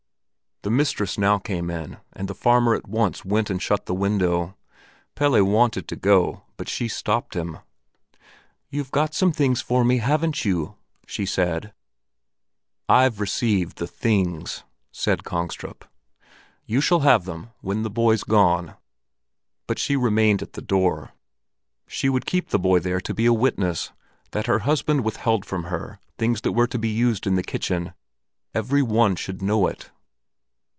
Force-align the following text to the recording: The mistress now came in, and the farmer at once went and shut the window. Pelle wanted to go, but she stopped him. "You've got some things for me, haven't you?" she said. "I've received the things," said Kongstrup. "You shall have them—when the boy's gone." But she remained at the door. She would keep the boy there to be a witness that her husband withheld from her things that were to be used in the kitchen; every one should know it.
The 0.63 0.69
mistress 0.69 1.17
now 1.17 1.39
came 1.39 1.71
in, 1.71 1.97
and 2.13 2.27
the 2.27 2.35
farmer 2.35 2.75
at 2.75 2.87
once 2.87 3.25
went 3.25 3.49
and 3.49 3.59
shut 3.59 3.87
the 3.87 3.95
window. 3.95 4.55
Pelle 5.15 5.43
wanted 5.43 5.87
to 5.87 5.95
go, 5.95 6.43
but 6.55 6.69
she 6.69 6.87
stopped 6.87 7.35
him. 7.35 7.57
"You've 8.69 8.91
got 8.91 9.15
some 9.15 9.31
things 9.31 9.59
for 9.59 9.83
me, 9.83 9.97
haven't 9.97 10.45
you?" 10.45 10.75
she 11.07 11.25
said. 11.25 11.73
"I've 12.87 13.19
received 13.19 13.79
the 13.79 13.87
things," 13.87 14.63
said 14.91 15.23
Kongstrup. 15.23 15.83
"You 16.67 16.79
shall 16.79 16.99
have 16.99 17.25
them—when 17.25 17.81
the 17.81 17.89
boy's 17.89 18.23
gone." 18.23 18.75
But 19.65 19.79
she 19.79 19.95
remained 19.95 20.43
at 20.43 20.53
the 20.53 20.61
door. 20.61 21.09
She 21.87 22.07
would 22.07 22.27
keep 22.27 22.49
the 22.49 22.59
boy 22.59 22.77
there 22.77 23.01
to 23.01 23.15
be 23.15 23.25
a 23.25 23.33
witness 23.33 23.93
that 24.29 24.45
her 24.45 24.59
husband 24.59 25.03
withheld 25.03 25.43
from 25.43 25.63
her 25.73 25.99
things 26.19 26.41
that 26.41 26.51
were 26.53 26.67
to 26.67 26.77
be 26.77 26.89
used 26.89 27.25
in 27.25 27.33
the 27.33 27.41
kitchen; 27.41 27.95
every 28.53 28.83
one 28.83 29.15
should 29.15 29.41
know 29.41 29.65
it. 29.65 29.89